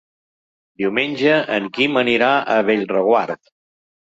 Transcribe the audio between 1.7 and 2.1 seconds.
Quim